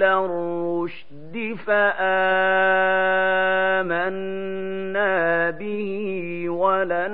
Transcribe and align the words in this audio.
إلى 0.00 0.14
الرشد 0.24 1.56
فآمنا 4.10 5.50
به 5.50 6.44
ولن 6.48 7.12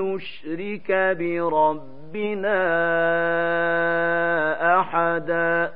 نشرك 0.00 1.16
بربنا 1.18 2.62
أحدا 4.80 5.72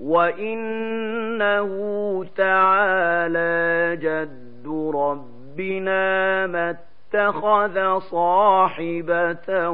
وإنه 0.00 1.70
تعالى 2.36 3.96
جد 3.96 4.66
ربنا 4.94 6.46
مت 6.46 6.92
اتخذ 7.14 7.98
صاحبة 7.98 9.68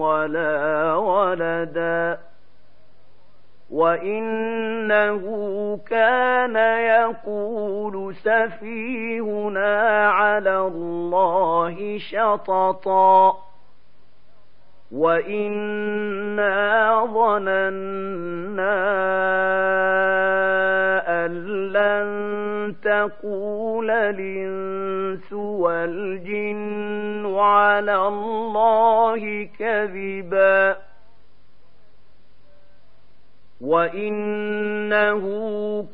ولا 0.00 0.94
ولدا 0.94 2.18
وإنه 3.72 5.22
كان 5.90 6.56
يقول 6.56 8.14
سفيهنا 8.14 10.08
على 10.10 10.58
الله 10.58 11.98
شططا 11.98 13.36
وإنا 14.92 17.04
ظننا 17.04 18.82
أن 21.24 21.32
لن 21.72 22.74
تقول 22.84 23.90
الإنس 23.90 25.32
والجن 25.32 27.34
على 27.38 27.96
الله 28.08 29.48
كذبا 29.58 30.76
وإنه 33.72 35.22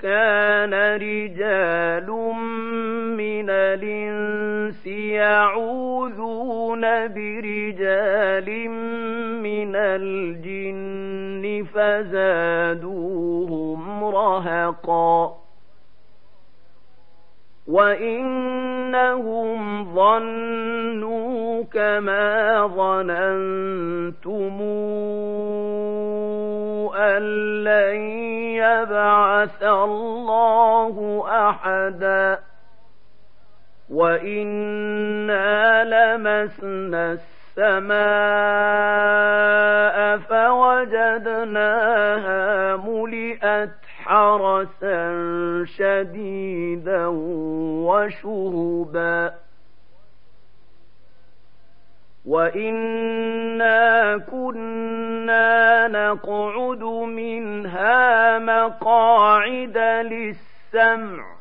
كان 0.02 0.74
رجال 0.74 2.10
من 3.16 3.50
الإنس 3.50 4.86
يعوذون 4.86 6.80
برجال 7.08 8.68
من 9.42 9.76
الجن 9.76 11.64
فزادوهم 11.74 13.24
رهقا 14.04 15.36
وإنهم 17.68 19.58
ظنوا 19.94 21.62
كما 21.64 22.66
ظننتم 22.66 24.58
لن 27.18 27.96
يبعث 28.56 29.62
الله 29.62 31.24
أحدا. 31.50 32.38
وإنا 33.90 35.84
لمسنا 35.84 37.18
السماء 37.58 37.98
فوجدناها 40.18 41.76
ملئت 42.76 43.70
حرسا 44.04 45.14
شديدا 45.64 47.06
وشهبا 47.86 49.34
وإنا 52.28 54.16
كنا 54.18 55.88
نقعد 55.88 56.82
منها 57.08 58.38
مقاعد 58.38 59.78
للسمع 59.78 61.38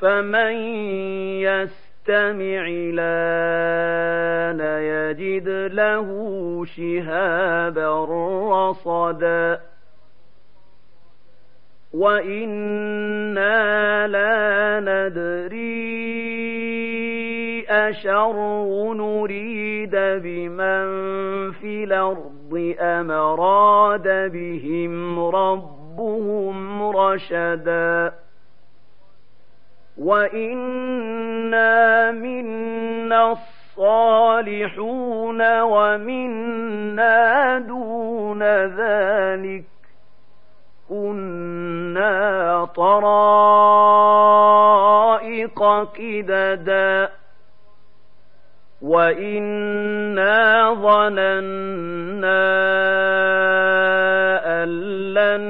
فمن 0.00 0.52
يستمع 1.40 2.66
لأن 3.00 4.60
يجد 4.60 5.48
له 5.48 6.08
شهابا 6.64 8.04
رصدا 8.04 9.60
وإنا 11.92 13.56
لا 14.06 14.80
ندري 14.80 16.09
أشر 17.90 18.34
نريد 18.94 19.90
بمن 19.94 20.86
في 21.52 21.84
الأرض 21.84 22.74
أم 22.80 23.10
أراد 23.10 24.32
بهم 24.32 25.20
ربهم 25.24 26.82
رشدا 26.82 28.12
وإنا 29.98 31.70
منا 32.10 33.32
الصالحون 33.78 35.60
ومنا 35.60 37.58
دون 37.58 38.42
ذلك 38.42 39.64
كنا 40.88 42.64
طرائق 42.76 44.00
كددا 45.92 47.19
وإنا 48.82 50.74
ظننا 50.74 52.40
أن 54.62 54.68
لن 55.14 55.40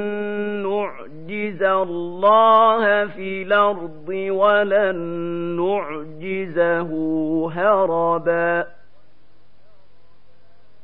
نعجز 0.67 1.63
الله 1.63 3.07
في 3.07 3.43
الأرض 3.43 4.09
ولن 4.09 4.97
نعجزه 5.57 6.91
هربا 7.55 8.67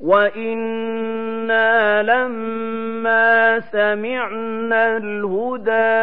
وإنا 0.00 2.02
لما 2.02 3.60
سمعنا 3.60 4.96
الهدى 4.96 5.96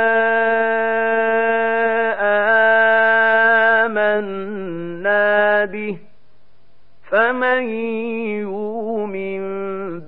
آمنا 4.33 5.65
به 5.65 5.97
فمن 7.13 7.69
يؤمن 8.41 9.43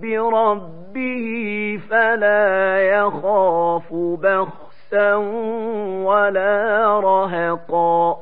بربه 0.02 1.28
فلا 1.90 2.78
يخاف 2.82 3.94
بخسا 3.94 5.16
ولا 6.06 7.00
رهقا 7.00 8.18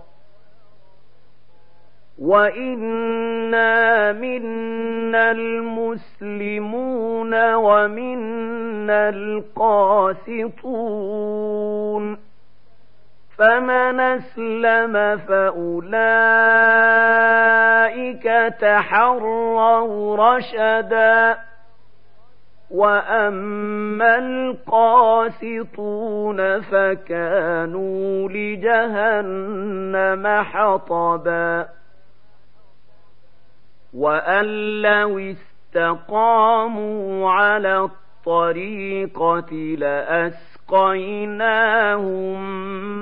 وانا 2.19 4.11
منا 4.11 5.31
المسلمون 5.31 6.93
ومنا 7.53 9.09
القاسطون 9.09 10.43
فمن 13.37 13.99
اسلم 13.99 15.17
فاولئك 15.17 16.82
تحروا 18.49 20.17
رشدا. 20.17 21.37
وأما 22.71 24.17
القاسطون 24.17 26.61
فكانوا 26.61 28.29
لجهنم 28.29 30.43
حطبا. 30.43 31.67
وأن 33.93 34.45
لو 34.81 35.19
استقاموا 35.19 37.31
على 37.31 37.79
الطريقة 37.79 39.75
لاسلموا 39.77 40.53
وَأَسْقَيْنَاهُم 40.73 42.41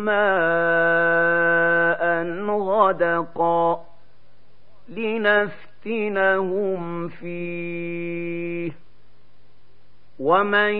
مَّاءً 0.06 2.02
غَدَقًا. 2.50 3.91
لِّنَفْتِنَهُمْ 4.92 7.08
فِيهِ. 7.08 8.72
ومن 10.20 10.74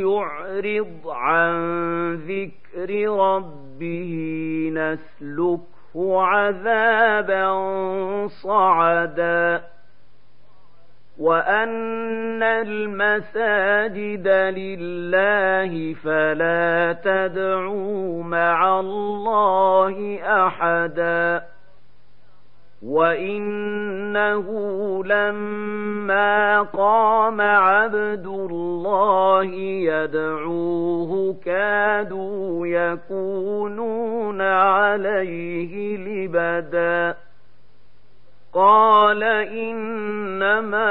يعرض 0.00 1.08
عن 1.08 1.54
ذكر 2.14 3.10
ربه 3.10 4.14
نسلكه 4.72 6.22
عذابا 6.22 7.46
صعدا. 8.26 9.62
وأن 11.18 12.42
المساجد 12.42 14.28
لله 14.28 15.94
فلا 15.94 16.96
تدعوا 17.04 18.22
مع 18.22 18.80
الله 18.80 20.18
أحدا. 20.46 21.53
وانه 22.86 24.46
لما 25.04 26.62
قام 26.62 27.40
عبد 27.40 28.26
الله 28.26 29.44
يدعوه 29.90 31.36
كادوا 31.44 32.66
يكونون 32.66 34.40
عليه 34.40 35.96
لبدا 35.96 37.16
قال 38.54 39.22
انما 39.22 40.84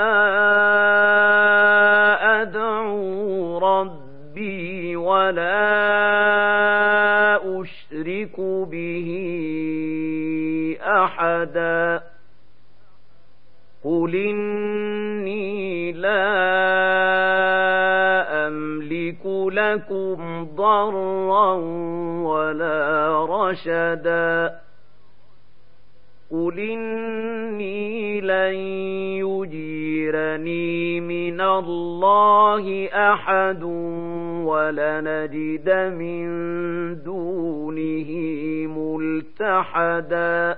أحدا 11.23 12.03
قل 13.83 14.15
إني 14.15 15.91
لا 15.91 16.23
أملك 18.47 19.25
لكم 19.53 20.47
ضرا 20.55 21.53
ولا 22.23 23.25
رشدا 23.25 24.59
قل 26.31 26.59
إني 26.59 28.21
لن 28.21 28.55
يجيرني 29.23 30.99
من 30.99 31.41
الله 31.41 32.87
أحد 32.87 33.63
ولنجد 34.43 35.69
من 35.99 36.25
دونه 37.03 38.09
ملتحدا 38.67 40.57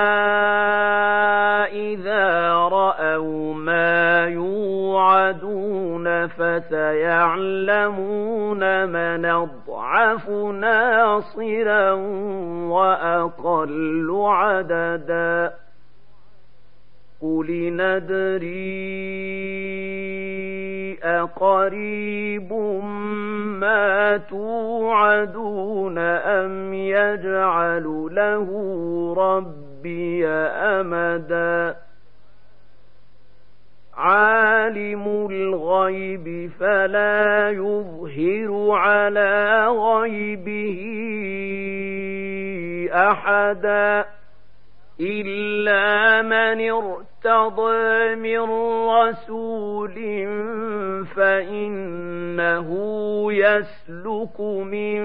يوعدون 5.31 6.27
فسيعلمون 6.27 6.85
من 8.87 9.25
أضعف 9.25 10.29
ناصرا 10.29 11.91
وأقل 12.71 14.21
عددا. 14.25 15.53
قل 17.21 17.73
ندري 17.73 18.51
أقريب 21.03 22.53
ما 23.43 24.17
توعدون 24.17 25.97
أم 25.97 26.73
يجعل 26.73 28.09
له 28.11 28.47
ربي 29.17 30.27
أمدا. 30.27 31.75
عالم 34.01 35.27
الغيب 35.31 36.51
فلا 36.59 37.49
يظهر 37.49 38.71
على 38.71 39.67
غيبه 39.67 40.79
أحدا 42.93 44.05
إلا 44.99 46.21
من 46.21 46.71
ارتضى 46.71 48.15
من 48.15 48.49
رسول 48.89 49.95
فإنه 51.15 52.69
يسلك 53.33 54.41
من 54.41 55.01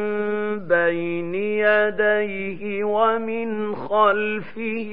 بين 0.68 1.34
يديه 1.34 2.84
ومن 2.84 3.76
خلفه 3.76 4.92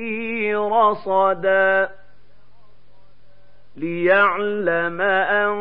رصدا 0.55 1.89
ليعلم 3.77 5.01
أن 5.01 5.53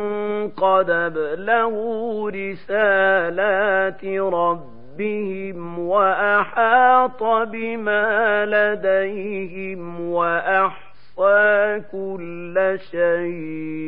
قد 0.56 0.91
ابلغوا 0.91 2.31
رسالات 2.31 4.05
ربهم 4.05 5.79
وأحاط 5.79 7.23
بما 7.23 8.47
لديهم 8.47 10.00
وأحصى 10.00 11.81
كل 11.93 12.79
شيء 12.91 13.82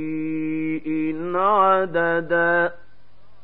عددا 1.35 2.73